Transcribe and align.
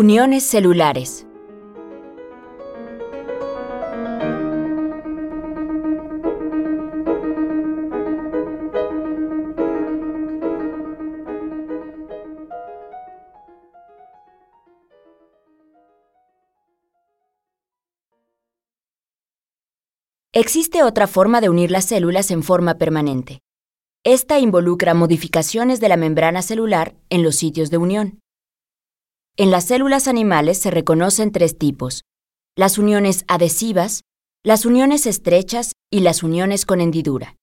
Uniones 0.00 0.44
celulares. 0.44 1.26
Existe 20.32 20.84
otra 20.84 21.08
forma 21.08 21.40
de 21.40 21.48
unir 21.48 21.72
las 21.72 21.86
células 21.86 22.30
en 22.30 22.44
forma 22.44 22.78
permanente. 22.78 23.40
Esta 24.04 24.38
involucra 24.38 24.94
modificaciones 24.94 25.80
de 25.80 25.88
la 25.88 25.96
membrana 25.96 26.42
celular 26.42 26.94
en 27.10 27.24
los 27.24 27.34
sitios 27.34 27.70
de 27.70 27.78
unión. 27.78 28.20
En 29.40 29.52
las 29.52 29.66
células 29.66 30.08
animales 30.08 30.58
se 30.58 30.72
reconocen 30.72 31.30
tres 31.30 31.56
tipos, 31.56 32.02
las 32.56 32.76
uniones 32.76 33.24
adhesivas, 33.28 34.02
las 34.44 34.66
uniones 34.66 35.06
estrechas 35.06 35.74
y 35.92 36.00
las 36.00 36.24
uniones 36.24 36.66
con 36.66 36.80
hendidura. 36.80 37.36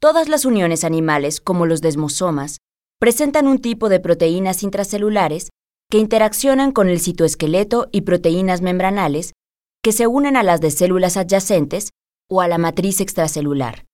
Todas 0.00 0.28
las 0.28 0.44
uniones 0.44 0.82
animales, 0.82 1.40
como 1.40 1.66
los 1.66 1.80
desmosomas, 1.80 2.58
presentan 2.98 3.46
un 3.46 3.60
tipo 3.60 3.88
de 3.88 4.00
proteínas 4.00 4.64
intracelulares 4.64 5.50
que 5.92 5.98
interaccionan 5.98 6.72
con 6.72 6.88
el 6.88 6.98
citoesqueleto 6.98 7.86
y 7.92 8.00
proteínas 8.00 8.60
membranales 8.60 9.32
que 9.80 9.92
se 9.92 10.08
unen 10.08 10.36
a 10.36 10.42
las 10.42 10.60
de 10.60 10.72
células 10.72 11.16
adyacentes 11.16 11.90
o 12.28 12.40
a 12.40 12.48
la 12.48 12.58
matriz 12.58 13.00
extracelular. 13.00 13.84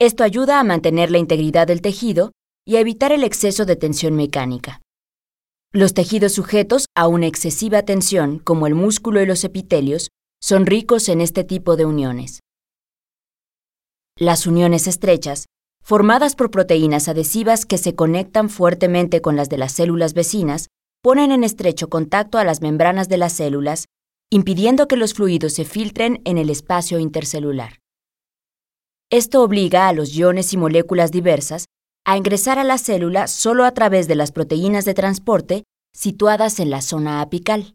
Esto 0.00 0.24
ayuda 0.24 0.58
a 0.58 0.64
mantener 0.64 1.12
la 1.12 1.18
integridad 1.18 1.68
del 1.68 1.82
tejido 1.82 2.32
y 2.66 2.74
a 2.74 2.80
evitar 2.80 3.12
el 3.12 3.22
exceso 3.22 3.64
de 3.64 3.76
tensión 3.76 4.16
mecánica. 4.16 4.82
Los 5.72 5.94
tejidos 5.94 6.32
sujetos 6.32 6.86
a 6.94 7.06
una 7.06 7.26
excesiva 7.26 7.82
tensión, 7.82 8.38
como 8.38 8.66
el 8.66 8.74
músculo 8.74 9.20
y 9.20 9.26
los 9.26 9.44
epitelios, 9.44 10.08
son 10.40 10.64
ricos 10.64 11.08
en 11.08 11.20
este 11.20 11.44
tipo 11.44 11.76
de 11.76 11.84
uniones. 11.84 12.40
Las 14.18 14.46
uniones 14.46 14.86
estrechas, 14.86 15.46
formadas 15.82 16.34
por 16.34 16.50
proteínas 16.50 17.08
adhesivas 17.08 17.66
que 17.66 17.78
se 17.78 17.94
conectan 17.94 18.48
fuertemente 18.48 19.20
con 19.20 19.36
las 19.36 19.48
de 19.48 19.58
las 19.58 19.72
células 19.72 20.14
vecinas, 20.14 20.68
ponen 21.02 21.30
en 21.30 21.44
estrecho 21.44 21.88
contacto 21.88 22.38
a 22.38 22.44
las 22.44 22.62
membranas 22.62 23.08
de 23.08 23.18
las 23.18 23.34
células, 23.34 23.84
impidiendo 24.30 24.88
que 24.88 24.96
los 24.96 25.14
fluidos 25.14 25.52
se 25.52 25.64
filtren 25.64 26.22
en 26.24 26.38
el 26.38 26.48
espacio 26.48 26.98
intercelular. 26.98 27.80
Esto 29.10 29.42
obliga 29.42 29.88
a 29.88 29.92
los 29.92 30.14
iones 30.14 30.52
y 30.52 30.56
moléculas 30.56 31.12
diversas 31.12 31.66
a 32.06 32.16
ingresar 32.16 32.60
a 32.60 32.64
la 32.64 32.78
célula 32.78 33.26
solo 33.26 33.64
a 33.64 33.72
través 33.72 34.06
de 34.06 34.14
las 34.14 34.30
proteínas 34.30 34.84
de 34.84 34.94
transporte 34.94 35.64
situadas 35.92 36.60
en 36.60 36.70
la 36.70 36.80
zona 36.80 37.20
apical. 37.20 37.74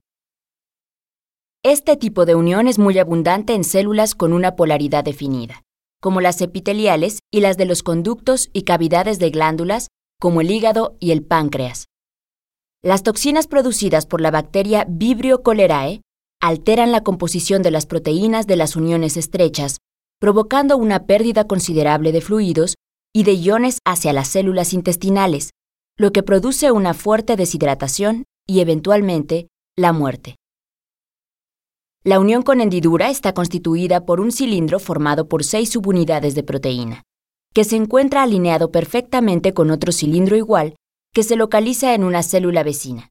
Este 1.63 1.97
tipo 1.97 2.25
de 2.25 2.33
unión 2.35 2.69
es 2.69 2.79
muy 2.79 2.97
abundante 2.97 3.53
en 3.53 3.65
células 3.65 4.15
con 4.15 4.31
una 4.31 4.55
polaridad 4.55 5.03
definida, 5.03 5.63
como 5.99 6.21
las 6.21 6.39
epiteliales 6.41 7.19
y 7.29 7.41
las 7.41 7.57
de 7.57 7.65
los 7.65 7.83
conductos 7.83 8.49
y 8.53 8.61
cavidades 8.61 9.19
de 9.19 9.31
glándulas, 9.31 9.89
como 10.17 10.39
el 10.39 10.49
hígado 10.49 10.95
y 11.01 11.11
el 11.11 11.23
páncreas. 11.23 11.87
Las 12.81 13.03
toxinas 13.03 13.47
producidas 13.47 14.05
por 14.05 14.21
la 14.21 14.31
bacteria 14.31 14.85
Vibrio 14.87 15.41
cholerae 15.45 16.01
alteran 16.41 16.93
la 16.93 17.03
composición 17.03 17.63
de 17.63 17.71
las 17.71 17.85
proteínas 17.85 18.47
de 18.47 18.55
las 18.55 18.77
uniones 18.77 19.17
estrechas, 19.17 19.79
provocando 20.19 20.77
una 20.77 21.05
pérdida 21.05 21.47
considerable 21.47 22.13
de 22.13 22.21
fluidos 22.21 22.75
y 23.13 23.23
de 23.23 23.33
iones 23.33 23.79
hacia 23.85 24.13
las 24.13 24.27
células 24.27 24.73
intestinales, 24.73 25.51
lo 25.97 26.11
que 26.11 26.23
produce 26.23 26.71
una 26.71 26.93
fuerte 26.93 27.35
deshidratación 27.35 28.25
y 28.47 28.59
eventualmente 28.61 29.47
la 29.77 29.93
muerte. 29.93 30.35
La 32.03 32.19
unión 32.19 32.41
con 32.41 32.61
hendidura 32.61 33.09
está 33.09 33.33
constituida 33.33 34.05
por 34.05 34.19
un 34.19 34.31
cilindro 34.31 34.79
formado 34.79 35.27
por 35.27 35.43
seis 35.43 35.69
subunidades 35.69 36.33
de 36.33 36.43
proteína, 36.43 37.03
que 37.53 37.63
se 37.63 37.75
encuentra 37.75 38.23
alineado 38.23 38.71
perfectamente 38.71 39.53
con 39.53 39.69
otro 39.69 39.91
cilindro 39.91 40.35
igual 40.35 40.75
que 41.13 41.23
se 41.23 41.35
localiza 41.35 41.93
en 41.93 42.03
una 42.03 42.23
célula 42.23 42.63
vecina. 42.63 43.09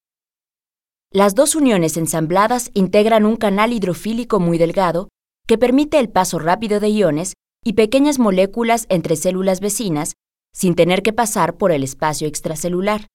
Las 1.12 1.34
dos 1.34 1.54
uniones 1.54 1.96
ensambladas 1.96 2.70
integran 2.72 3.26
un 3.26 3.36
canal 3.36 3.72
hidrofílico 3.72 4.40
muy 4.40 4.58
delgado 4.58 5.08
que 5.46 5.58
permite 5.58 5.98
el 5.98 6.08
paso 6.08 6.38
rápido 6.38 6.80
de 6.80 6.88
iones 6.88 7.34
y 7.64 7.74
pequeñas 7.74 8.18
moléculas 8.18 8.86
entre 8.88 9.16
células 9.16 9.60
vecinas 9.60 10.14
sin 10.52 10.74
tener 10.74 11.02
que 11.02 11.12
pasar 11.12 11.56
por 11.56 11.72
el 11.72 11.82
espacio 11.82 12.26
extracelular. 12.26 13.06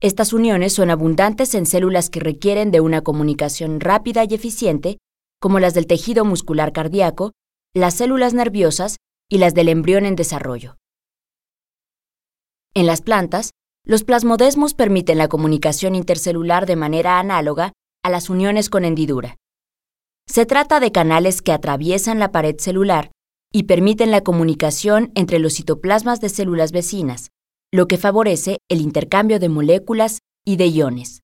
Estas 0.00 0.32
uniones 0.32 0.72
son 0.72 0.90
abundantes 0.90 1.54
en 1.54 1.66
células 1.66 2.10
que 2.10 2.20
requieren 2.20 2.70
de 2.70 2.80
una 2.80 3.00
comunicación 3.00 3.80
rápida 3.80 4.24
y 4.24 4.34
eficiente, 4.34 4.98
como 5.40 5.58
las 5.58 5.74
del 5.74 5.86
tejido 5.86 6.24
muscular 6.24 6.72
cardíaco, 6.72 7.32
las 7.74 7.94
células 7.94 8.34
nerviosas 8.34 8.96
y 9.28 9.38
las 9.38 9.54
del 9.54 9.68
embrión 9.68 10.06
en 10.06 10.14
desarrollo. 10.14 10.76
En 12.74 12.86
las 12.86 13.02
plantas, 13.02 13.50
los 13.84 14.04
plasmodesmos 14.04 14.74
permiten 14.74 15.18
la 15.18 15.28
comunicación 15.28 15.94
intercelular 15.94 16.66
de 16.66 16.76
manera 16.76 17.18
análoga 17.18 17.72
a 18.04 18.10
las 18.10 18.30
uniones 18.30 18.70
con 18.70 18.84
hendidura. 18.84 19.36
Se 20.28 20.46
trata 20.46 20.78
de 20.78 20.92
canales 20.92 21.42
que 21.42 21.52
atraviesan 21.52 22.18
la 22.18 22.30
pared 22.30 22.56
celular 22.58 23.10
y 23.52 23.64
permiten 23.64 24.10
la 24.10 24.22
comunicación 24.22 25.10
entre 25.14 25.38
los 25.38 25.54
citoplasmas 25.54 26.20
de 26.20 26.28
células 26.28 26.72
vecinas, 26.72 27.30
lo 27.72 27.86
que 27.88 27.98
favorece 27.98 28.58
el 28.68 28.80
intercambio 28.80 29.38
de 29.38 29.48
moléculas 29.48 30.18
y 30.46 30.56
de 30.56 30.66
iones. 30.66 31.22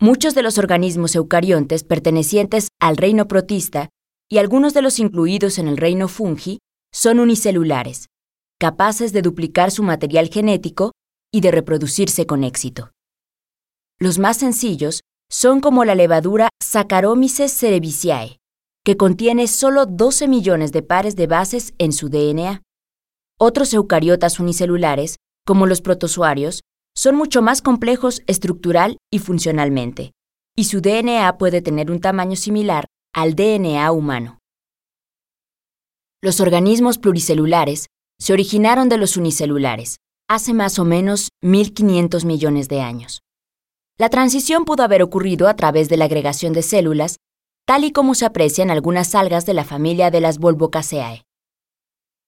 Muchos 0.00 0.34
de 0.34 0.42
los 0.42 0.58
organismos 0.58 1.14
eucariontes 1.14 1.84
pertenecientes 1.84 2.68
al 2.80 2.96
reino 2.96 3.28
protista 3.28 3.88
y 4.28 4.38
algunos 4.38 4.74
de 4.74 4.82
los 4.82 4.98
incluidos 4.98 5.58
en 5.58 5.68
el 5.68 5.76
reino 5.76 6.08
fungi 6.08 6.58
son 6.92 7.20
unicelulares, 7.20 8.06
capaces 8.58 9.12
de 9.12 9.22
duplicar 9.22 9.70
su 9.70 9.82
material 9.82 10.28
genético 10.28 10.92
y 11.32 11.40
de 11.40 11.50
reproducirse 11.50 12.26
con 12.26 12.44
éxito. 12.44 12.90
Los 13.98 14.18
más 14.18 14.38
sencillos 14.38 15.00
son 15.30 15.60
como 15.60 15.84
la 15.84 15.94
levadura 15.94 16.48
Saccharomyces 16.62 17.52
cerevisiae, 17.52 18.38
que 18.84 18.98
contiene 18.98 19.48
solo 19.48 19.86
12 19.86 20.28
millones 20.28 20.70
de 20.70 20.82
pares 20.82 21.16
de 21.16 21.26
bases 21.26 21.72
en 21.78 21.92
su 21.92 22.10
DNA. 22.10 22.62
Otros 23.38 23.72
eucariotas 23.72 24.38
unicelulares, 24.38 25.16
como 25.46 25.66
los 25.66 25.80
protozoarios, 25.80 26.62
son 26.94 27.16
mucho 27.16 27.40
más 27.40 27.62
complejos 27.62 28.22
estructural 28.26 28.98
y 29.10 29.18
funcionalmente, 29.18 30.12
y 30.54 30.64
su 30.64 30.80
DNA 30.80 31.36
puede 31.38 31.62
tener 31.62 31.90
un 31.90 32.00
tamaño 32.00 32.36
similar 32.36 32.84
al 33.14 33.34
DNA 33.34 33.90
humano. 33.90 34.38
Los 36.22 36.40
organismos 36.40 36.98
pluricelulares 36.98 37.86
se 38.18 38.32
originaron 38.32 38.88
de 38.88 38.98
los 38.98 39.16
unicelulares, 39.16 39.96
hace 40.28 40.54
más 40.54 40.78
o 40.78 40.84
menos 40.84 41.30
1.500 41.42 42.24
millones 42.24 42.68
de 42.68 42.80
años. 42.80 43.20
La 43.98 44.08
transición 44.08 44.64
pudo 44.64 44.82
haber 44.82 45.02
ocurrido 45.02 45.48
a 45.48 45.54
través 45.54 45.88
de 45.88 45.96
la 45.96 46.04
agregación 46.04 46.52
de 46.52 46.62
células 46.62 47.16
tal 47.66 47.84
y 47.84 47.92
como 47.92 48.14
se 48.14 48.26
aprecia 48.26 48.62
en 48.62 48.70
algunas 48.70 49.14
algas 49.14 49.46
de 49.46 49.54
la 49.54 49.64
familia 49.64 50.10
de 50.10 50.20
las 50.20 50.38
Volvocaceae. 50.38 51.24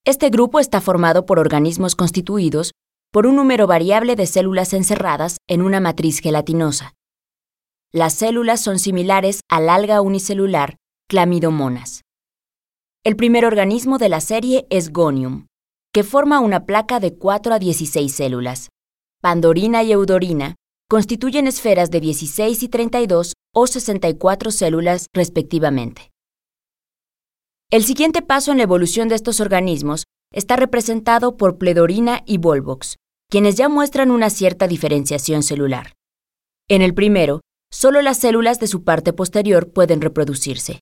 Este 0.05 0.31
grupo 0.31 0.61
está 0.61 0.81
formado 0.81 1.27
por 1.27 1.39
organismos 1.39 1.95
constituidos 1.95 2.73
por 3.13 3.27
un 3.27 3.37
número 3.37 3.67
variable 3.67 4.17
de 4.17 4.27
células 4.27 4.73
encerradas 4.73 5.39
en 5.49 5.63
una 5.63 5.81
matriz 5.81 6.21
gelatinosa. 6.21 6.95
Las 7.93 8.15
células 8.15 8.61
son 8.61 8.79
similares 8.79 9.41
al 9.49 9.69
alga 9.69 10.01
unicelular 10.01 10.77
Clamidomonas. 11.09 12.03
El 13.05 13.17
primer 13.17 13.45
organismo 13.45 13.99
de 13.99 14.09
la 14.09 14.21
serie 14.21 14.67
es 14.71 14.93
Gonium, 14.93 15.47
que 15.93 16.03
forma 16.03 16.41
una 16.41 16.67
placa 16.67 16.99
de 16.99 17.17
4 17.17 17.55
a 17.55 17.59
16 17.59 18.13
células. 18.13 18.69
Pandorina 19.23 19.83
y 19.83 19.93
Eudorina 19.93 20.57
constituyen 20.89 21.47
esferas 21.47 21.91
de 21.91 22.01
16 22.01 22.63
y 22.63 22.69
32 22.69 23.33
o 23.55 23.67
64 23.67 24.51
células 24.51 25.07
respectivamente. 25.13 26.13
El 27.71 27.85
siguiente 27.85 28.23
paso 28.23 28.53
en 28.53 28.59
la 28.59 28.63
evolución 28.63 29.09
de 29.09 29.17
estos 29.17 29.41
organismos 29.41 30.05
está 30.33 30.57
representado 30.57 31.37
por 31.37 31.59
Pledorina 31.59 32.23
y 32.25 32.39
Volvox, 32.39 32.97
quienes 33.29 33.57
ya 33.57 33.69
muestran 33.69 34.13
una 34.13 34.31
cierta 34.31 34.69
diferenciación 34.69 35.43
celular. 35.43 35.95
En 36.69 36.83
el 36.83 36.95
primero, 36.95 37.41
solo 37.73 38.03
las 38.03 38.19
células 38.19 38.61
de 38.61 38.69
su 38.69 38.85
parte 38.85 39.13
posterior 39.13 39.73
pueden 39.73 40.01
reproducirse, 40.01 40.81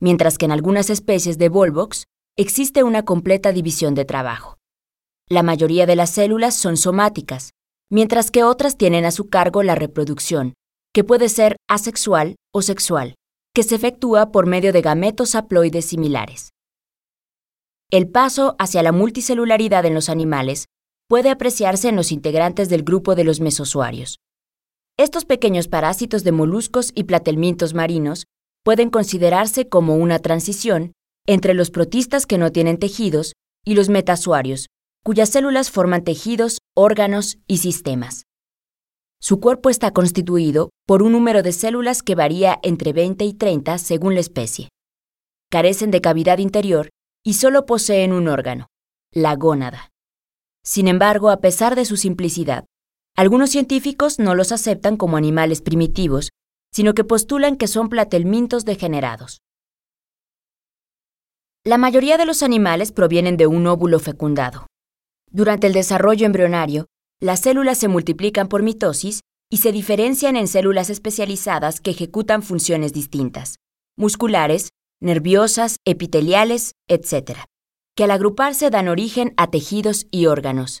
mientras 0.00 0.38
que 0.38 0.46
en 0.46 0.52
algunas 0.52 0.88
especies 0.88 1.36
de 1.36 1.50
Volvox 1.50 2.04
existe 2.38 2.82
una 2.82 3.04
completa 3.04 3.52
división 3.52 3.94
de 3.94 4.06
trabajo. 4.06 4.56
La 5.28 5.42
mayoría 5.42 5.84
de 5.84 5.96
las 5.96 6.10
células 6.10 6.54
son 6.54 6.78
somáticas, 6.78 7.50
mientras 7.92 8.30
que 8.30 8.42
otras 8.42 8.78
tienen 8.78 9.04
a 9.04 9.10
su 9.10 9.28
cargo 9.28 9.62
la 9.62 9.74
reproducción, 9.74 10.54
que 10.94 11.04
puede 11.04 11.28
ser 11.28 11.56
asexual 11.68 12.36
o 12.50 12.62
sexual, 12.62 13.16
que 13.54 13.62
se 13.62 13.74
efectúa 13.74 14.32
por 14.32 14.46
medio 14.46 14.72
de 14.72 14.80
gametos 14.80 15.34
haploides 15.34 15.84
similares. 15.84 16.48
El 17.90 18.08
paso 18.08 18.56
hacia 18.58 18.82
la 18.82 18.92
multicelularidad 18.92 19.84
en 19.84 19.92
los 19.92 20.08
animales 20.08 20.64
puede 21.06 21.28
apreciarse 21.28 21.90
en 21.90 21.96
los 21.96 22.12
integrantes 22.12 22.70
del 22.70 22.82
grupo 22.82 23.14
de 23.14 23.24
los 23.24 23.40
mesozoarios. 23.40 24.16
Estos 24.96 25.26
pequeños 25.26 25.68
parásitos 25.68 26.24
de 26.24 26.32
moluscos 26.32 26.92
y 26.94 27.04
platelmintos 27.04 27.74
marinos 27.74 28.24
pueden 28.64 28.88
considerarse 28.88 29.68
como 29.68 29.96
una 29.96 30.18
transición 30.18 30.92
entre 31.26 31.52
los 31.52 31.70
protistas 31.70 32.24
que 32.24 32.38
no 32.38 32.52
tienen 32.52 32.78
tejidos 32.78 33.34
y 33.66 33.74
los 33.74 33.90
metasuarios, 33.90 34.68
cuyas 35.04 35.30
células 35.30 35.70
forman 35.70 36.04
tejidos, 36.04 36.58
órganos 36.74 37.38
y 37.46 37.58
sistemas. 37.58 38.24
Su 39.20 39.40
cuerpo 39.40 39.68
está 39.68 39.92
constituido 39.92 40.70
por 40.86 41.02
un 41.02 41.12
número 41.12 41.42
de 41.42 41.52
células 41.52 42.02
que 42.02 42.14
varía 42.14 42.58
entre 42.62 42.92
20 42.92 43.24
y 43.24 43.34
30 43.34 43.78
según 43.78 44.14
la 44.14 44.20
especie. 44.20 44.68
Carecen 45.50 45.90
de 45.90 46.00
cavidad 46.00 46.38
interior 46.38 46.90
y 47.24 47.34
solo 47.34 47.66
poseen 47.66 48.12
un 48.12 48.28
órgano, 48.28 48.66
la 49.12 49.36
gónada. 49.36 49.90
Sin 50.64 50.88
embargo, 50.88 51.30
a 51.30 51.40
pesar 51.40 51.74
de 51.74 51.84
su 51.84 51.96
simplicidad, 51.96 52.64
algunos 53.16 53.50
científicos 53.50 54.18
no 54.18 54.34
los 54.34 54.52
aceptan 54.52 54.96
como 54.96 55.16
animales 55.16 55.60
primitivos, 55.60 56.30
sino 56.72 56.94
que 56.94 57.04
postulan 57.04 57.56
que 57.56 57.66
son 57.66 57.88
platelmintos 57.88 58.64
degenerados. 58.64 59.40
La 61.64 61.78
mayoría 61.78 62.16
de 62.18 62.26
los 62.26 62.42
animales 62.42 62.90
provienen 62.90 63.36
de 63.36 63.46
un 63.46 63.66
óvulo 63.66 64.00
fecundado. 64.00 64.66
Durante 65.34 65.66
el 65.66 65.72
desarrollo 65.72 66.26
embrionario, 66.26 66.88
las 67.18 67.40
células 67.40 67.78
se 67.78 67.88
multiplican 67.88 68.48
por 68.48 68.62
mitosis 68.62 69.22
y 69.50 69.58
se 69.58 69.72
diferencian 69.72 70.36
en 70.36 70.46
células 70.46 70.90
especializadas 70.90 71.80
que 71.80 71.90
ejecutan 71.90 72.42
funciones 72.42 72.92
distintas, 72.92 73.56
musculares, 73.96 74.70
nerviosas, 75.00 75.76
epiteliales, 75.86 76.72
etc., 76.86 77.38
que 77.96 78.04
al 78.04 78.10
agruparse 78.10 78.68
dan 78.68 78.88
origen 78.88 79.32
a 79.38 79.50
tejidos 79.50 80.06
y 80.10 80.26
órganos. 80.26 80.80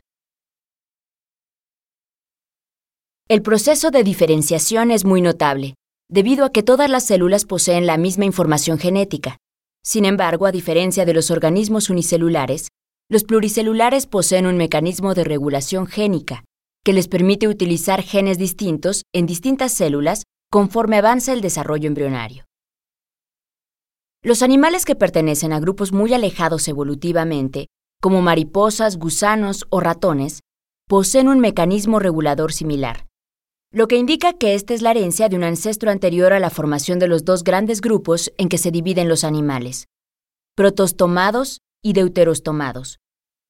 El 3.28 3.40
proceso 3.40 3.90
de 3.90 4.04
diferenciación 4.04 4.90
es 4.90 5.06
muy 5.06 5.22
notable, 5.22 5.74
debido 6.10 6.44
a 6.44 6.52
que 6.52 6.62
todas 6.62 6.90
las 6.90 7.06
células 7.06 7.46
poseen 7.46 7.86
la 7.86 7.96
misma 7.96 8.26
información 8.26 8.78
genética. 8.78 9.38
Sin 9.82 10.04
embargo, 10.04 10.44
a 10.44 10.52
diferencia 10.52 11.06
de 11.06 11.14
los 11.14 11.30
organismos 11.30 11.88
unicelulares, 11.88 12.68
los 13.08 13.24
pluricelulares 13.24 14.06
poseen 14.06 14.46
un 14.46 14.56
mecanismo 14.56 15.14
de 15.14 15.24
regulación 15.24 15.86
génica 15.86 16.44
que 16.84 16.92
les 16.92 17.08
permite 17.08 17.48
utilizar 17.48 18.02
genes 18.02 18.38
distintos 18.38 19.02
en 19.12 19.26
distintas 19.26 19.72
células 19.72 20.24
conforme 20.50 20.96
avanza 20.96 21.32
el 21.32 21.40
desarrollo 21.40 21.86
embrionario. 21.86 22.44
Los 24.22 24.42
animales 24.42 24.84
que 24.84 24.94
pertenecen 24.94 25.52
a 25.52 25.60
grupos 25.60 25.92
muy 25.92 26.14
alejados 26.14 26.68
evolutivamente, 26.68 27.68
como 28.00 28.22
mariposas, 28.22 28.96
gusanos 28.96 29.66
o 29.70 29.80
ratones, 29.80 30.40
poseen 30.88 31.28
un 31.28 31.40
mecanismo 31.40 31.98
regulador 31.98 32.52
similar, 32.52 33.06
lo 33.72 33.88
que 33.88 33.96
indica 33.96 34.34
que 34.34 34.54
esta 34.54 34.74
es 34.74 34.82
la 34.82 34.90
herencia 34.90 35.28
de 35.28 35.36
un 35.36 35.44
ancestro 35.44 35.90
anterior 35.90 36.32
a 36.32 36.40
la 36.40 36.50
formación 36.50 36.98
de 36.98 37.08
los 37.08 37.24
dos 37.24 37.42
grandes 37.42 37.80
grupos 37.80 38.30
en 38.36 38.48
que 38.48 38.58
se 38.58 38.70
dividen 38.70 39.08
los 39.08 39.24
animales, 39.24 39.86
protostomados 40.54 41.60
y 41.82 41.92
deuterostomados, 41.92 42.98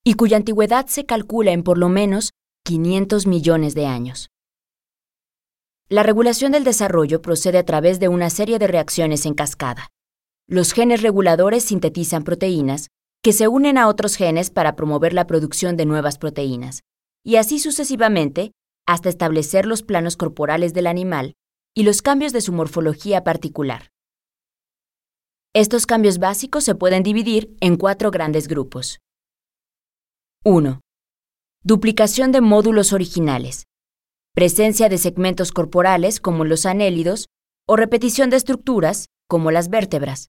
y 0.04 0.14
cuya 0.14 0.38
antigüedad 0.38 0.86
se 0.86 1.04
calcula 1.04 1.52
en 1.52 1.62
por 1.62 1.78
lo 1.78 1.88
menos 1.88 2.32
500 2.64 3.26
millones 3.26 3.74
de 3.74 3.86
años. 3.86 4.30
La 5.88 6.02
regulación 6.02 6.52
del 6.52 6.64
desarrollo 6.64 7.20
procede 7.20 7.58
a 7.58 7.64
través 7.64 8.00
de 8.00 8.08
una 8.08 8.30
serie 8.30 8.58
de 8.58 8.66
reacciones 8.66 9.26
en 9.26 9.34
cascada. 9.34 9.88
Los 10.48 10.72
genes 10.72 11.02
reguladores 11.02 11.64
sintetizan 11.64 12.24
proteínas 12.24 12.88
que 13.22 13.32
se 13.32 13.46
unen 13.46 13.78
a 13.78 13.88
otros 13.88 14.16
genes 14.16 14.50
para 14.50 14.74
promover 14.74 15.12
la 15.12 15.26
producción 15.26 15.76
de 15.76 15.86
nuevas 15.86 16.18
proteínas, 16.18 16.80
y 17.24 17.36
así 17.36 17.58
sucesivamente 17.58 18.52
hasta 18.86 19.08
establecer 19.08 19.66
los 19.66 19.82
planos 19.82 20.16
corporales 20.16 20.74
del 20.74 20.88
animal 20.88 21.34
y 21.74 21.84
los 21.84 22.02
cambios 22.02 22.32
de 22.32 22.40
su 22.40 22.52
morfología 22.52 23.22
particular. 23.22 23.91
Estos 25.54 25.84
cambios 25.84 26.18
básicos 26.18 26.64
se 26.64 26.74
pueden 26.74 27.02
dividir 27.02 27.54
en 27.60 27.76
cuatro 27.76 28.10
grandes 28.10 28.48
grupos. 28.48 29.00
1. 30.46 30.80
Duplicación 31.62 32.32
de 32.32 32.40
módulos 32.40 32.94
originales. 32.94 33.64
Presencia 34.34 34.88
de 34.88 34.96
segmentos 34.96 35.52
corporales 35.52 36.20
como 36.20 36.46
los 36.46 36.64
anélidos 36.64 37.26
o 37.68 37.76
repetición 37.76 38.30
de 38.30 38.36
estructuras 38.36 39.08
como 39.28 39.50
las 39.50 39.68
vértebras. 39.68 40.28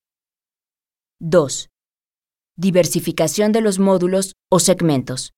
2. 1.22 1.70
Diversificación 2.58 3.54
de 3.54 3.62
los 3.62 3.80
módulos 3.80 4.34
o 4.52 4.60
segmentos. 4.60 5.32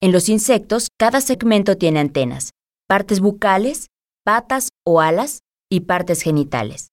En 0.00 0.12
los 0.12 0.28
insectos, 0.28 0.90
cada 0.96 1.20
segmento 1.20 1.76
tiene 1.76 1.98
antenas, 1.98 2.52
partes 2.86 3.18
bucales, 3.18 3.88
patas 4.24 4.68
o 4.86 5.00
alas 5.00 5.40
y 5.68 5.80
partes 5.80 6.22
genitales. 6.22 6.90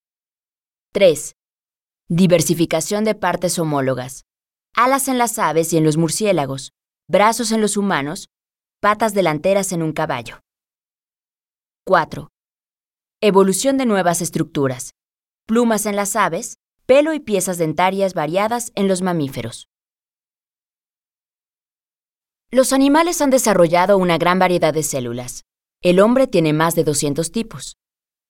3. 0.91 1.35
Diversificación 2.07 3.03
de 3.03 3.15
partes 3.15 3.57
homólogas. 3.57 4.25
Alas 4.75 5.07
en 5.07 5.17
las 5.17 5.39
aves 5.39 5.73
y 5.73 5.77
en 5.77 5.83
los 5.83 5.97
murciélagos, 5.97 6.71
brazos 7.07 7.51
en 7.51 7.61
los 7.61 7.77
humanos, 7.77 8.29
patas 8.79 9.15
delanteras 9.15 9.71
en 9.71 9.81
un 9.81 9.91
caballo. 9.91 10.41
4. 11.87 12.29
Evolución 13.21 13.79
de 13.79 13.87
nuevas 13.87 14.21
estructuras. 14.21 14.91
Plumas 15.47 15.87
en 15.87 15.95
las 15.95 16.15
aves, 16.15 16.57
pelo 16.85 17.11
y 17.11 17.19
piezas 17.19 17.57
dentarias 17.57 18.13
variadas 18.13 18.71
en 18.75 18.87
los 18.87 19.01
mamíferos. 19.01 19.67
Los 22.51 22.71
animales 22.71 23.19
han 23.19 23.31
desarrollado 23.31 23.97
una 23.97 24.19
gran 24.19 24.37
variedad 24.37 24.75
de 24.75 24.83
células. 24.83 25.41
El 25.81 25.99
hombre 25.99 26.27
tiene 26.27 26.53
más 26.53 26.75
de 26.75 26.83
200 26.83 27.31
tipos, 27.31 27.77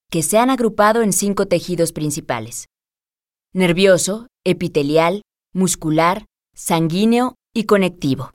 que 0.10 0.24
se 0.24 0.38
han 0.38 0.50
agrupado 0.50 1.01
en 1.01 1.12
cinco 1.12 1.48
tejidos 1.48 1.92
principales. 1.92 2.68
Nervioso, 3.56 4.28
epitelial, 4.44 5.22
muscular, 5.54 6.25
sanguíneo 6.54 7.36
y 7.54 7.63
conectivo. 7.63 8.31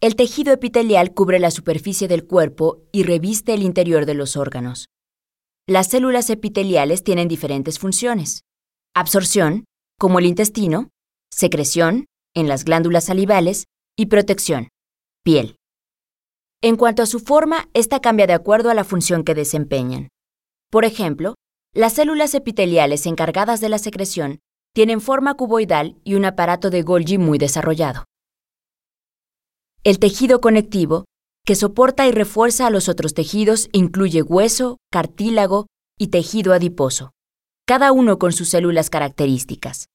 El 0.00 0.14
tejido 0.14 0.52
epitelial 0.52 1.14
cubre 1.14 1.40
la 1.40 1.50
superficie 1.50 2.06
del 2.06 2.28
cuerpo 2.28 2.84
y 2.92 3.02
reviste 3.02 3.52
el 3.52 3.64
interior 3.64 4.06
de 4.06 4.14
los 4.14 4.36
órganos. 4.36 4.86
Las 5.66 5.90
células 5.90 6.30
epiteliales 6.30 7.02
tienen 7.02 7.26
diferentes 7.26 7.80
funciones. 7.80 8.42
Absorción, 8.94 9.64
como 9.98 10.20
el 10.20 10.26
intestino, 10.26 10.90
secreción, 11.32 12.06
en 12.36 12.46
las 12.46 12.64
glándulas 12.64 13.06
salivales, 13.06 13.64
y 13.98 14.06
protección, 14.06 14.68
piel. 15.24 15.56
En 16.62 16.76
cuanto 16.76 17.02
a 17.02 17.06
su 17.06 17.18
forma, 17.18 17.68
esta 17.74 17.98
cambia 17.98 18.28
de 18.28 18.34
acuerdo 18.34 18.70
a 18.70 18.74
la 18.74 18.84
función 18.84 19.24
que 19.24 19.34
desempeñan. 19.34 20.10
Por 20.70 20.84
ejemplo, 20.84 21.34
las 21.74 21.94
células 21.94 22.34
epiteliales 22.34 23.04
encargadas 23.04 23.60
de 23.60 23.68
la 23.68 23.78
secreción 23.78 24.38
tienen 24.72 25.00
forma 25.00 25.34
cuboidal 25.34 25.96
y 26.04 26.14
un 26.14 26.24
aparato 26.24 26.70
de 26.70 26.82
Golgi 26.82 27.18
muy 27.18 27.36
desarrollado. 27.36 28.04
El 29.82 29.98
tejido 29.98 30.40
conectivo, 30.40 31.04
que 31.44 31.56
soporta 31.56 32.06
y 32.06 32.12
refuerza 32.12 32.68
a 32.68 32.70
los 32.70 32.88
otros 32.88 33.12
tejidos, 33.12 33.68
incluye 33.72 34.22
hueso, 34.22 34.78
cartílago 34.90 35.66
y 35.98 36.08
tejido 36.08 36.52
adiposo, 36.52 37.10
cada 37.66 37.90
uno 37.90 38.20
con 38.20 38.32
sus 38.32 38.48
células 38.48 38.88
características, 38.88 39.88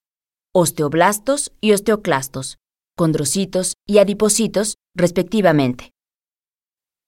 osteoblastos 0.53 1.53
y 1.61 1.71
osteoclastos, 1.71 2.57
condrocitos 2.97 3.75
y 3.87 3.99
adipocitos, 3.99 4.75
respectivamente. 4.95 5.91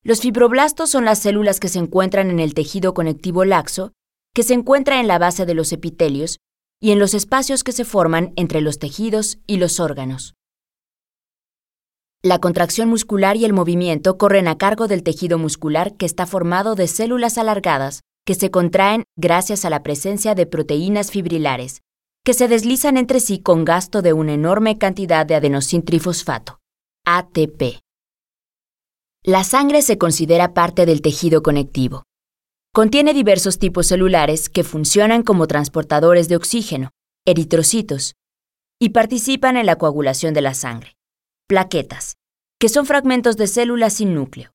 Los 0.03 0.21
fibroblastos 0.21 0.89
son 0.89 1.03
las 1.03 1.19
células 1.19 1.59
que 1.59 1.67
se 1.67 1.79
encuentran 1.79 2.29
en 2.29 2.39
el 2.39 2.53
tejido 2.53 2.93
conectivo 2.93 3.43
laxo, 3.43 3.91
que 4.33 4.43
se 4.43 4.53
encuentra 4.53 4.99
en 4.99 5.07
la 5.07 5.19
base 5.19 5.45
de 5.45 5.53
los 5.53 5.71
epitelios 5.71 6.39
y 6.79 6.91
en 6.91 6.99
los 6.99 7.13
espacios 7.13 7.63
que 7.63 7.71
se 7.71 7.85
forman 7.85 8.33
entre 8.35 8.61
los 8.61 8.79
tejidos 8.79 9.39
y 9.47 9.57
los 9.57 9.79
órganos. 9.79 10.33
La 12.23 12.39
contracción 12.39 12.89
muscular 12.89 13.35
y 13.35 13.45
el 13.45 13.53
movimiento 13.53 14.17
corren 14.17 14.47
a 14.47 14.57
cargo 14.57 14.87
del 14.87 15.03
tejido 15.03 15.37
muscular 15.37 15.95
que 15.97 16.05
está 16.05 16.25
formado 16.27 16.75
de 16.75 16.87
células 16.87 17.37
alargadas 17.37 18.01
que 18.25 18.35
se 18.35 18.51
contraen 18.51 19.05
gracias 19.17 19.65
a 19.65 19.69
la 19.69 19.81
presencia 19.83 20.35
de 20.35 20.45
proteínas 20.45 21.11
fibrilares, 21.11 21.81
que 22.23 22.33
se 22.33 22.47
deslizan 22.47 22.97
entre 22.97 23.19
sí 23.19 23.39
con 23.39 23.65
gasto 23.65 24.01
de 24.01 24.13
una 24.13 24.33
enorme 24.33 24.77
cantidad 24.77 25.25
de 25.25 25.35
adenosintrifosfato, 25.35 26.59
ATP. 27.05 27.81
La 29.23 29.43
sangre 29.43 29.81
se 29.81 29.97
considera 29.97 30.53
parte 30.53 30.85
del 30.85 31.01
tejido 31.01 31.41
conectivo. 31.41 32.03
Contiene 32.73 33.13
diversos 33.13 33.59
tipos 33.59 33.87
celulares 33.87 34.47
que 34.47 34.63
funcionan 34.63 35.23
como 35.23 35.45
transportadores 35.45 36.29
de 36.29 36.37
oxígeno, 36.37 36.91
eritrocitos, 37.25 38.15
y 38.79 38.89
participan 38.89 39.57
en 39.57 39.65
la 39.65 39.77
coagulación 39.77 40.33
de 40.33 40.39
la 40.39 40.53
sangre, 40.53 40.95
plaquetas, 41.49 42.15
que 42.61 42.69
son 42.69 42.85
fragmentos 42.85 43.35
de 43.35 43.47
células 43.47 43.95
sin 43.95 44.15
núcleo, 44.15 44.51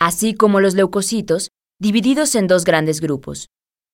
así 0.00 0.34
como 0.34 0.58
los 0.58 0.74
leucocitos, 0.74 1.50
divididos 1.80 2.34
en 2.34 2.48
dos 2.48 2.64
grandes 2.64 3.00
grupos, 3.00 3.46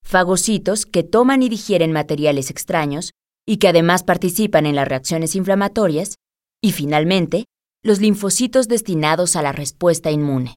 fagocitos 0.03 0.87
que 0.87 1.03
toman 1.03 1.43
y 1.43 1.51
digieren 1.51 1.93
materiales 1.93 2.49
extraños 2.49 3.13
y 3.47 3.59
que 3.59 3.69
además 3.69 4.05
participan 4.05 4.65
en 4.65 4.75
las 4.75 4.89
reacciones 4.89 5.37
inflamatorias, 5.37 6.15
y 6.63 6.73
finalmente, 6.73 7.45
los 7.85 8.01
linfocitos 8.01 8.69
destinados 8.69 9.37
a 9.37 9.43
la 9.43 9.53
respuesta 9.53 10.11
inmune. 10.11 10.55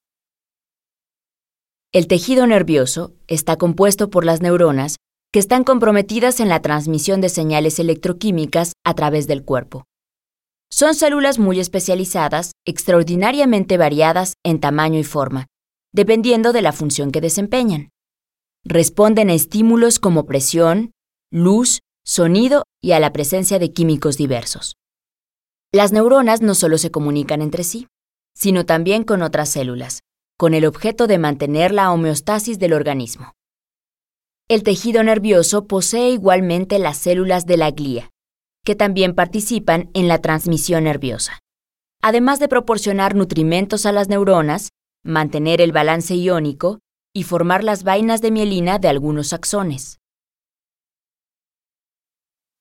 El 1.93 2.07
tejido 2.07 2.47
nervioso 2.47 3.11
está 3.27 3.57
compuesto 3.57 4.09
por 4.09 4.23
las 4.23 4.41
neuronas 4.41 4.95
que 5.33 5.39
están 5.39 5.65
comprometidas 5.65 6.39
en 6.39 6.47
la 6.47 6.61
transmisión 6.61 7.19
de 7.19 7.27
señales 7.27 7.79
electroquímicas 7.79 8.71
a 8.85 8.93
través 8.93 9.27
del 9.27 9.43
cuerpo. 9.43 9.83
Son 10.69 10.95
células 10.95 11.37
muy 11.37 11.59
especializadas, 11.59 12.53
extraordinariamente 12.65 13.75
variadas 13.77 14.35
en 14.45 14.61
tamaño 14.61 14.99
y 14.99 15.03
forma, 15.03 15.47
dependiendo 15.91 16.53
de 16.53 16.61
la 16.61 16.71
función 16.71 17.11
que 17.11 17.19
desempeñan. 17.19 17.89
Responden 18.63 19.29
a 19.29 19.33
estímulos 19.33 19.99
como 19.99 20.25
presión, 20.25 20.91
luz, 21.29 21.79
sonido 22.05 22.63
y 22.81 22.93
a 22.93 23.01
la 23.01 23.11
presencia 23.11 23.59
de 23.59 23.73
químicos 23.73 24.15
diversos. 24.15 24.77
Las 25.73 25.91
neuronas 25.91 26.41
no 26.41 26.55
solo 26.55 26.77
se 26.77 26.89
comunican 26.89 27.41
entre 27.41 27.65
sí, 27.65 27.87
sino 28.33 28.65
también 28.65 29.03
con 29.03 29.21
otras 29.23 29.49
células, 29.49 30.03
con 30.41 30.55
el 30.55 30.65
objeto 30.65 31.05
de 31.05 31.19
mantener 31.19 31.71
la 31.71 31.91
homeostasis 31.91 32.57
del 32.57 32.73
organismo. 32.73 33.33
El 34.47 34.63
tejido 34.63 35.03
nervioso 35.03 35.67
posee 35.67 36.09
igualmente 36.09 36.79
las 36.79 36.97
células 36.97 37.45
de 37.45 37.57
la 37.57 37.69
glía, 37.69 38.09
que 38.65 38.73
también 38.73 39.13
participan 39.13 39.91
en 39.93 40.07
la 40.07 40.17
transmisión 40.17 40.85
nerviosa. 40.85 41.37
Además 42.01 42.39
de 42.39 42.47
proporcionar 42.47 43.13
nutrimentos 43.13 43.85
a 43.85 43.91
las 43.91 44.09
neuronas, 44.09 44.69
mantener 45.03 45.61
el 45.61 45.73
balance 45.73 46.15
iónico 46.15 46.79
y 47.13 47.21
formar 47.21 47.63
las 47.63 47.83
vainas 47.83 48.23
de 48.23 48.31
mielina 48.31 48.79
de 48.79 48.87
algunos 48.87 49.33
axones. 49.33 49.99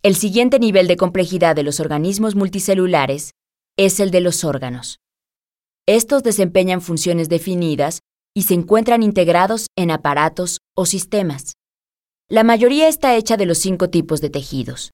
El 0.03 0.17
siguiente 0.17 0.59
nivel 0.59 0.87
de 0.87 0.99
complejidad 0.99 1.57
de 1.57 1.63
los 1.63 1.81
organismos 1.81 2.35
multicelulares 2.35 3.31
es 3.79 4.01
el 4.01 4.11
de 4.11 4.21
los 4.21 4.45
órganos. 4.45 5.01
Estos 5.93 6.23
desempeñan 6.23 6.83
funciones 6.83 7.29
definidas 7.29 7.99
y 8.33 8.43
se 8.43 8.55
encuentran 8.55 9.03
integrados 9.03 9.67
en 9.77 9.91
aparatos 9.91 10.61
o 10.77 10.87
sistemas. 10.87 11.55
La 12.29 12.45
mayoría 12.45 12.87
está 12.87 13.17
hecha 13.17 13.37
de 13.37 13.45
los 13.45 13.59
cinco 13.59 13.91
tipos 13.91 14.21
de 14.21 14.31
tejidos. 14.31 14.93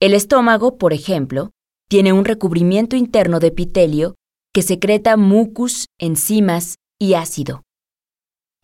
El 0.00 0.14
estómago, 0.14 0.78
por 0.78 0.92
ejemplo, 0.92 1.52
tiene 1.88 2.12
un 2.12 2.24
recubrimiento 2.24 2.96
interno 2.96 3.38
de 3.38 3.46
epitelio 3.46 4.16
que 4.52 4.62
secreta 4.62 5.16
mucus, 5.16 5.86
enzimas 6.00 6.74
y 7.00 7.14
ácido. 7.14 7.62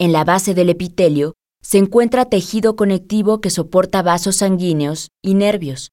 En 0.01 0.11
la 0.11 0.25
base 0.25 0.55
del 0.55 0.71
epitelio 0.71 1.35
se 1.63 1.79
encuentra 1.79 2.25
tejido 2.25 2.75
conectivo 2.75 3.41
que 3.41 3.51
soporta 3.51 4.03
vasos 4.03 4.35
sanguíneos 4.35 5.11
y 5.23 5.35
nervios. 5.35 5.93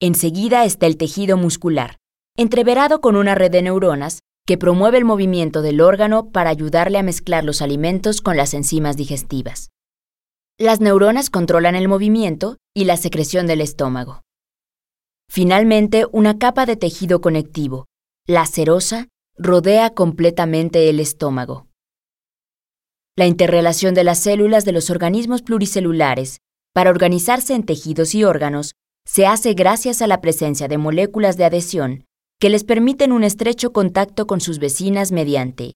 Enseguida 0.00 0.64
está 0.64 0.86
el 0.86 0.96
tejido 0.96 1.36
muscular, 1.36 1.98
entreverado 2.34 3.02
con 3.02 3.16
una 3.16 3.34
red 3.34 3.50
de 3.50 3.60
neuronas 3.60 4.20
que 4.46 4.56
promueve 4.56 4.98
el 4.98 5.04
movimiento 5.04 5.60
del 5.60 5.80
órgano 5.80 6.30
para 6.30 6.50
ayudarle 6.50 6.98
a 6.98 7.02
mezclar 7.02 7.44
los 7.44 7.60
alimentos 7.62 8.20
con 8.20 8.36
las 8.36 8.54
enzimas 8.54 8.96
digestivas. 8.96 9.70
Las 10.56 10.80
neuronas 10.80 11.30
controlan 11.30 11.74
el 11.74 11.88
movimiento 11.88 12.56
y 12.74 12.84
la 12.84 12.96
secreción 12.96 13.48
del 13.48 13.60
estómago. 13.60 14.22
Finalmente, 15.28 16.06
una 16.12 16.38
capa 16.38 16.64
de 16.64 16.76
tejido 16.76 17.20
conectivo, 17.20 17.86
la 18.26 18.46
serosa, 18.46 19.08
rodea 19.36 19.90
completamente 19.90 20.88
el 20.88 21.00
estómago. 21.00 21.66
La 23.16 23.26
interrelación 23.26 23.94
de 23.94 24.04
las 24.04 24.20
células 24.20 24.64
de 24.64 24.72
los 24.72 24.90
organismos 24.90 25.42
pluricelulares 25.42 26.38
para 26.72 26.90
organizarse 26.90 27.54
en 27.54 27.64
tejidos 27.64 28.14
y 28.14 28.22
órganos 28.22 28.74
se 29.04 29.26
hace 29.26 29.54
gracias 29.54 30.02
a 30.02 30.06
la 30.06 30.20
presencia 30.20 30.68
de 30.68 30.78
moléculas 30.78 31.36
de 31.36 31.44
adhesión 31.44 32.05
que 32.38 32.50
les 32.50 32.64
permiten 32.64 33.12
un 33.12 33.24
estrecho 33.24 33.72
contacto 33.72 34.26
con 34.26 34.40
sus 34.40 34.58
vecinas 34.58 35.12
mediante 35.12 35.72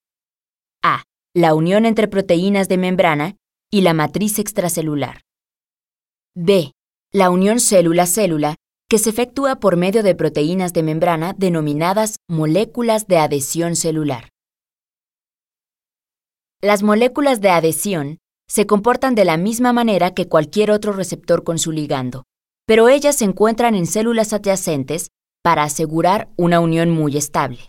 a. 0.82 1.04
La 1.34 1.54
unión 1.54 1.86
entre 1.86 2.08
proteínas 2.08 2.68
de 2.68 2.76
membrana 2.76 3.36
y 3.70 3.82
la 3.82 3.94
matriz 3.94 4.38
extracelular. 4.38 5.22
b. 6.34 6.72
La 7.12 7.30
unión 7.30 7.60
célula-célula 7.60 8.56
que 8.88 8.98
se 8.98 9.10
efectúa 9.10 9.56
por 9.56 9.76
medio 9.76 10.02
de 10.02 10.16
proteínas 10.16 10.72
de 10.72 10.82
membrana 10.82 11.34
denominadas 11.38 12.16
moléculas 12.28 13.06
de 13.06 13.18
adhesión 13.18 13.76
celular. 13.76 14.30
Las 16.60 16.82
moléculas 16.82 17.40
de 17.40 17.50
adhesión 17.50 18.18
se 18.48 18.66
comportan 18.66 19.14
de 19.14 19.24
la 19.24 19.36
misma 19.36 19.72
manera 19.72 20.12
que 20.12 20.26
cualquier 20.26 20.72
otro 20.72 20.92
receptor 20.92 21.44
con 21.44 21.58
su 21.58 21.70
ligando, 21.70 22.24
pero 22.66 22.88
ellas 22.88 23.16
se 23.16 23.24
encuentran 23.24 23.76
en 23.76 23.86
células 23.86 24.32
adyacentes 24.32 25.10
para 25.42 25.62
asegurar 25.62 26.28
una 26.36 26.60
unión 26.60 26.90
muy 26.90 27.16
estable. 27.16 27.68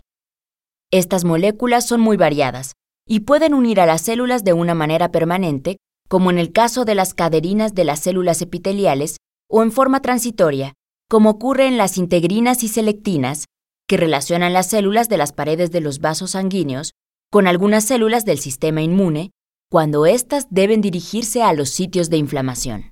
Estas 0.90 1.24
moléculas 1.24 1.86
son 1.86 2.00
muy 2.00 2.16
variadas 2.16 2.72
y 3.06 3.20
pueden 3.20 3.54
unir 3.54 3.80
a 3.80 3.86
las 3.86 4.02
células 4.02 4.44
de 4.44 4.52
una 4.52 4.74
manera 4.74 5.10
permanente, 5.10 5.78
como 6.08 6.30
en 6.30 6.38
el 6.38 6.52
caso 6.52 6.84
de 6.84 6.94
las 6.94 7.14
caderinas 7.14 7.74
de 7.74 7.84
las 7.84 8.00
células 8.00 8.42
epiteliales, 8.42 9.16
o 9.50 9.62
en 9.62 9.72
forma 9.72 10.00
transitoria, 10.00 10.74
como 11.08 11.30
ocurre 11.30 11.66
en 11.66 11.78
las 11.78 11.98
integrinas 11.98 12.62
y 12.62 12.68
selectinas, 12.68 13.46
que 13.88 13.96
relacionan 13.96 14.52
las 14.52 14.68
células 14.68 15.08
de 15.08 15.16
las 15.16 15.32
paredes 15.32 15.70
de 15.70 15.80
los 15.80 16.00
vasos 16.00 16.32
sanguíneos 16.32 16.92
con 17.30 17.46
algunas 17.46 17.84
células 17.84 18.26
del 18.26 18.38
sistema 18.38 18.82
inmune, 18.82 19.30
cuando 19.70 20.04
éstas 20.04 20.46
deben 20.50 20.82
dirigirse 20.82 21.42
a 21.42 21.54
los 21.54 21.70
sitios 21.70 22.10
de 22.10 22.18
inflamación. 22.18 22.91